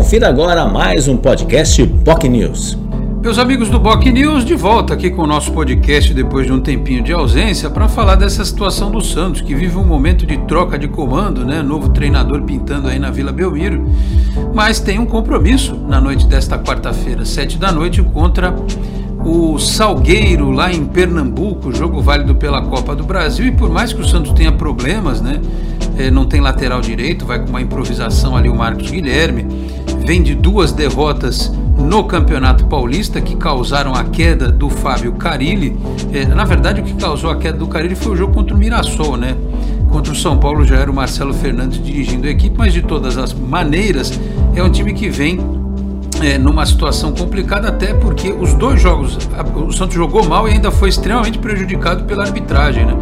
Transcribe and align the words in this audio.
Confira 0.00 0.28
agora 0.28 0.66
mais 0.66 1.08
um 1.08 1.16
podcast 1.18 1.86
POC 1.86 2.26
News. 2.26 2.78
Meus 3.22 3.38
amigos 3.38 3.68
do 3.68 3.78
Boc 3.78 4.02
News, 4.06 4.46
de 4.46 4.54
volta 4.54 4.94
aqui 4.94 5.10
com 5.10 5.20
o 5.20 5.26
nosso 5.26 5.52
podcast 5.52 6.14
depois 6.14 6.46
de 6.46 6.52
um 6.54 6.58
tempinho 6.58 7.02
de 7.02 7.12
ausência 7.12 7.68
para 7.68 7.86
falar 7.86 8.14
dessa 8.14 8.42
situação 8.42 8.90
do 8.90 9.02
Santos, 9.02 9.42
que 9.42 9.54
vive 9.54 9.76
um 9.76 9.84
momento 9.84 10.24
de 10.24 10.38
troca 10.46 10.78
de 10.78 10.88
comando, 10.88 11.44
né? 11.44 11.62
Novo 11.62 11.90
treinador 11.90 12.40
pintando 12.44 12.88
aí 12.88 12.98
na 12.98 13.10
Vila 13.10 13.30
Belmiro, 13.30 13.84
mas 14.54 14.80
tem 14.80 14.98
um 14.98 15.04
compromisso 15.04 15.76
na 15.76 16.00
noite 16.00 16.26
desta 16.26 16.58
quarta-feira, 16.58 17.26
sete 17.26 17.58
da 17.58 17.70
noite, 17.70 18.02
contra 18.02 18.56
o 19.22 19.58
Salgueiro 19.58 20.50
lá 20.50 20.72
em 20.72 20.86
Pernambuco, 20.86 21.74
jogo 21.74 22.00
válido 22.00 22.34
pela 22.34 22.62
Copa 22.62 22.96
do 22.96 23.04
Brasil. 23.04 23.46
E 23.48 23.52
por 23.52 23.68
mais 23.68 23.92
que 23.92 24.00
o 24.00 24.08
Santos 24.08 24.32
tenha 24.32 24.50
problemas, 24.50 25.20
né? 25.20 25.42
É, 25.98 26.10
não 26.10 26.24
tem 26.24 26.40
lateral 26.40 26.80
direito, 26.80 27.26
vai 27.26 27.38
com 27.38 27.50
uma 27.50 27.60
improvisação 27.60 28.34
ali 28.34 28.48
o 28.48 28.54
Marcos 28.54 28.90
Guilherme, 28.90 29.59
vem 30.04 30.22
de 30.22 30.34
duas 30.34 30.72
derrotas 30.72 31.52
no 31.76 32.04
Campeonato 32.04 32.66
Paulista 32.66 33.20
que 33.20 33.36
causaram 33.36 33.94
a 33.94 34.04
queda 34.04 34.50
do 34.50 34.68
Fábio 34.68 35.12
Carilli. 35.14 35.76
É, 36.12 36.24
na 36.26 36.44
verdade, 36.44 36.80
o 36.80 36.84
que 36.84 36.94
causou 36.94 37.30
a 37.30 37.36
queda 37.36 37.58
do 37.58 37.66
Carilli 37.66 37.94
foi 37.94 38.12
o 38.12 38.16
jogo 38.16 38.34
contra 38.34 38.54
o 38.54 38.58
Mirassol, 38.58 39.16
né? 39.16 39.36
Contra 39.88 40.12
o 40.12 40.16
São 40.16 40.38
Paulo 40.38 40.64
já 40.64 40.76
era 40.76 40.90
o 40.90 40.94
Marcelo 40.94 41.32
Fernandes 41.34 41.82
dirigindo 41.82 42.26
a 42.26 42.30
equipe, 42.30 42.56
mas 42.56 42.72
de 42.72 42.82
todas 42.82 43.16
as 43.16 43.32
maneiras 43.32 44.18
é 44.54 44.62
um 44.62 44.70
time 44.70 44.92
que 44.92 45.08
vem 45.08 45.40
é, 46.22 46.36
numa 46.38 46.66
situação 46.66 47.12
complicada, 47.12 47.68
até 47.68 47.94
porque 47.94 48.30
os 48.30 48.54
dois 48.54 48.80
jogos, 48.80 49.18
o 49.54 49.72
Santos 49.72 49.94
jogou 49.94 50.24
mal 50.24 50.46
e 50.48 50.52
ainda 50.52 50.70
foi 50.70 50.90
extremamente 50.90 51.38
prejudicado 51.38 52.04
pela 52.04 52.24
arbitragem, 52.24 52.84
né? 52.84 52.96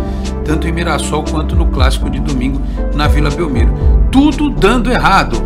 tanto 0.45 0.67
em 0.67 0.73
Mirassol 0.73 1.25
quanto 1.25 1.55
no 1.55 1.67
clássico 1.67 2.09
de 2.09 2.21
domingo 2.21 2.61
na 2.95 3.09
Vila 3.09 3.31
Belmiro. 3.31 3.73
Tudo 4.11 4.49
dando 4.49 4.91
errado 4.91 5.37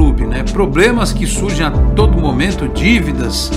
clube, 0.00 0.24
né? 0.24 0.42
problemas 0.50 1.12
que 1.12 1.26
surgem 1.26 1.66
a 1.66 1.70
todo 1.70 2.18
momento, 2.18 2.66
dívidas 2.66 3.50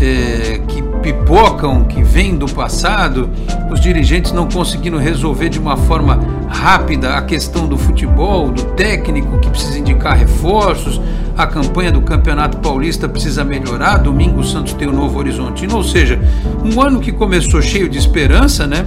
é, 0.00 0.60
que 0.68 0.80
pipocam, 1.02 1.82
que 1.82 2.00
vêm 2.00 2.36
do 2.36 2.46
passado, 2.46 3.28
os 3.72 3.80
dirigentes 3.80 4.30
não 4.30 4.48
conseguindo 4.48 4.98
resolver 4.98 5.48
de 5.48 5.58
uma 5.58 5.76
forma 5.76 6.20
rápida 6.48 7.16
a 7.16 7.22
questão 7.22 7.66
do 7.66 7.76
futebol, 7.76 8.52
do 8.52 8.62
técnico 8.76 9.40
que 9.40 9.50
precisa 9.50 9.80
indicar 9.80 10.16
reforços, 10.16 11.00
a 11.36 11.44
campanha 11.44 11.90
do 11.90 12.02
Campeonato 12.02 12.58
Paulista 12.58 13.08
precisa 13.08 13.42
melhorar, 13.42 13.96
domingo 13.96 14.40
o 14.40 14.44
Santos 14.44 14.74
tem 14.74 14.86
o 14.86 14.92
Novo 14.92 15.18
Horizontino, 15.18 15.74
ou 15.74 15.82
seja, 15.82 16.20
um 16.64 16.80
ano 16.80 17.00
que 17.00 17.10
começou 17.10 17.60
cheio 17.60 17.88
de 17.88 17.98
esperança, 17.98 18.64
né? 18.64 18.86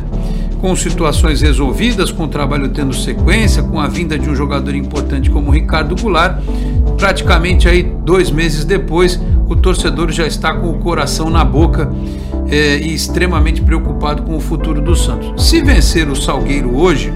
Com 0.63 0.73
situações 0.77 1.41
resolvidas, 1.41 2.09
com 2.09 2.23
o 2.23 2.27
trabalho 2.29 2.69
tendo 2.69 2.93
sequência, 2.93 3.61
com 3.61 3.81
a 3.81 3.87
vinda 3.89 4.17
de 4.17 4.29
um 4.29 4.33
jogador 4.33 4.73
importante 4.73 5.29
como 5.29 5.51
Ricardo 5.51 5.93
Goulart, 5.93 6.41
praticamente 6.97 7.67
aí 7.67 7.83
dois 7.83 8.31
meses 8.31 8.63
depois 8.63 9.19
o 9.45 9.57
torcedor 9.57 10.09
já 10.09 10.25
está 10.25 10.53
com 10.53 10.69
o 10.69 10.79
coração 10.79 11.29
na 11.29 11.43
boca 11.43 11.91
é, 12.47 12.77
e 12.77 12.93
extremamente 12.93 13.61
preocupado 13.61 14.23
com 14.23 14.37
o 14.37 14.39
futuro 14.39 14.79
do 14.79 14.95
Santos. 14.95 15.49
Se 15.49 15.61
vencer 15.61 16.07
o 16.07 16.15
Salgueiro 16.15 16.77
hoje, 16.77 17.11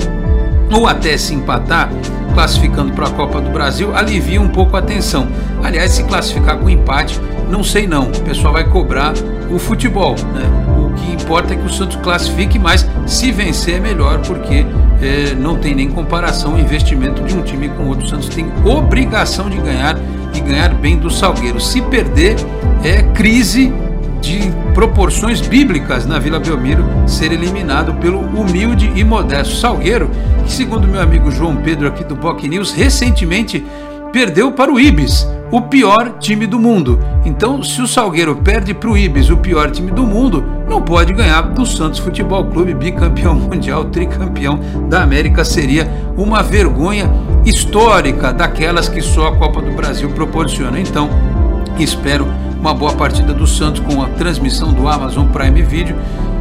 ou 0.69 0.85
até 0.85 1.17
se 1.17 1.33
empatar, 1.33 1.89
classificando 2.37 2.93
para 2.93 3.07
a 3.07 3.09
Copa 3.09 3.41
do 3.41 3.49
Brasil, 3.49 3.95
alivia 3.95 4.39
um 4.39 4.47
pouco 4.47 4.77
a 4.77 4.81
tensão. 4.81 5.27
Aliás, 5.63 5.93
se 5.93 6.03
classificar 6.03 6.55
com 6.59 6.69
empate, 6.69 7.19
não 7.49 7.63
sei 7.63 7.87
não. 7.87 8.03
O 8.03 8.21
pessoal 8.21 8.53
vai 8.53 8.63
cobrar 8.63 9.13
o 9.49 9.57
futebol, 9.57 10.13
né? 10.35 10.43
O 10.77 10.93
que 10.93 11.11
importa 11.13 11.55
é 11.55 11.57
que 11.57 11.65
o 11.65 11.69
Santos 11.69 11.95
classifique, 11.95 12.59
mas 12.59 12.87
se 13.07 13.31
vencer 13.31 13.77
é 13.77 13.79
melhor, 13.79 14.19
porque 14.19 14.67
é, 15.01 15.33
não 15.33 15.57
tem 15.57 15.73
nem 15.73 15.89
comparação 15.89 16.53
o 16.53 16.59
investimento 16.59 17.23
de 17.23 17.35
um 17.35 17.41
time 17.41 17.69
com 17.69 17.87
outro. 17.87 18.05
O 18.05 18.07
Santos 18.07 18.29
tem 18.29 18.45
obrigação 18.63 19.49
de 19.49 19.57
ganhar 19.57 19.97
e 20.31 20.39
ganhar 20.39 20.75
bem 20.75 20.95
do 20.95 21.09
Salgueiro. 21.09 21.59
Se 21.59 21.81
perder, 21.81 22.35
é 22.83 23.01
crise 23.01 23.73
de 24.27 24.51
proporções 24.73 25.39
bíblicas 25.39 26.05
na 26.05 26.19
Vila 26.19 26.37
Belmiro 26.37 26.83
ser 27.07 27.31
eliminado 27.31 27.93
pelo 27.95 28.19
humilde 28.19 28.91
e 28.93 29.03
modesto 29.03 29.55
Salgueiro, 29.55 30.11
que 30.43 30.51
segundo 30.51 30.85
meu 30.85 31.01
amigo 31.01 31.31
João 31.31 31.55
Pedro 31.55 31.87
aqui 31.87 32.03
do 32.03 32.15
Boc 32.15 32.43
News, 32.43 32.73
recentemente 32.73 33.65
perdeu 34.11 34.51
para 34.51 34.71
o 34.71 34.77
Ibis, 34.77 35.25
o 35.49 35.61
pior 35.61 36.17
time 36.19 36.45
do 36.45 36.59
mundo. 36.59 36.99
Então, 37.23 37.63
se 37.63 37.81
o 37.81 37.87
Salgueiro 37.87 38.35
perde 38.35 38.73
para 38.73 38.89
o 38.89 38.97
Ibis, 38.97 39.29
o 39.29 39.37
pior 39.37 39.71
time 39.71 39.91
do 39.91 40.05
mundo, 40.05 40.43
não 40.67 40.81
pode 40.81 41.13
ganhar 41.13 41.41
do 41.41 41.65
Santos 41.65 41.99
Futebol 41.99 42.43
Clube, 42.45 42.73
bicampeão 42.73 43.33
mundial, 43.39 43.85
tricampeão 43.85 44.59
da 44.89 45.03
América. 45.03 45.45
Seria 45.45 45.89
uma 46.17 46.43
vergonha 46.43 47.09
histórica 47.45 48.33
daquelas 48.33 48.89
que 48.89 49.01
só 49.01 49.27
a 49.27 49.35
Copa 49.37 49.61
do 49.61 49.71
Brasil 49.71 50.09
proporciona. 50.09 50.79
Então, 50.79 51.09
espero 51.79 52.27
uma 52.59 52.73
boa 52.73 52.93
partida 52.93 53.33
do 53.33 53.45
Santos 53.45 53.81
com 53.81 54.01
a 54.01 54.09
transmissão 54.09 54.73
do 54.73 54.87
Amazon 54.87 55.27
Prime 55.27 55.61
Video 55.61 55.95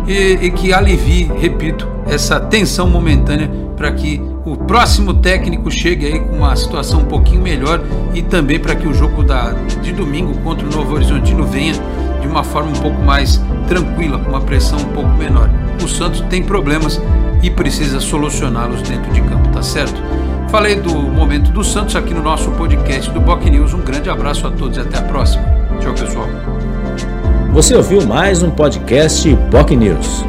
e, 0.07 0.39
e 0.43 0.51
que 0.51 0.73
alivie, 0.73 1.31
repito, 1.39 1.89
essa 2.07 2.41
tensão 2.41 2.89
momentânea 2.89 3.51
para 3.77 3.93
que 3.93 4.21
o 4.45 4.57
próximo 4.57 5.13
técnico 5.15 5.71
chegue 5.71 6.07
aí 6.07 6.21
com 6.21 6.37
uma 6.37 6.57
situação 6.57 7.01
um 7.01 7.05
pouquinho 7.05 7.43
melhor 7.43 7.83
e 8.15 8.23
também 8.23 8.59
para 8.59 8.75
que 8.75 8.87
o 8.89 8.95
jogo 8.95 9.23
da, 9.23 9.53
de 9.83 9.93
domingo 9.93 10.35
contra 10.39 10.67
o 10.67 10.71
Novo 10.71 10.95
Horizontino 10.95 11.45
venha 11.45 11.75
de 12.21 12.27
uma 12.27 12.43
forma 12.43 12.71
um 12.71 12.81
pouco 12.81 13.01
mais 13.03 13.41
tranquila, 13.69 14.19
com 14.19 14.31
uma 14.31 14.41
pressão 14.41 14.79
um 14.79 14.93
pouco 14.93 15.11
menor. 15.11 15.51
O 15.83 15.89
Santos 15.89 16.23
tem 16.31 16.43
problemas 16.43 17.01
e 17.43 17.51
precisa 17.51 18.01
solucioná-los 18.01 18.83
dentro 18.83 19.13
de 19.13 19.21
campo, 19.21 19.49
tá 19.51 19.63
certo? 19.63 20.01
Falei 20.49 20.77
do 20.77 20.95
momento 20.95 21.51
do 21.51 21.63
Santos 21.63 21.97
aqui 21.97 22.15
no 22.15 22.23
nosso 22.23 22.51
podcast 22.53 23.11
do 23.11 23.21
Boc 23.21 23.45
News. 23.45 23.75
Um 23.75 23.81
grande 23.81 24.09
abraço 24.09 24.47
a 24.47 24.51
todos 24.51 24.77
e 24.77 24.81
até 24.81 24.99
a 24.99 25.03
próxima. 25.03 25.45
Tchau, 25.81 25.93
pessoal. 25.93 26.27
Você 27.53 27.75
ouviu 27.75 28.07
mais 28.07 28.43
um 28.43 28.51
podcast 28.51 29.35
Boc 29.51 29.71
News. 29.71 30.27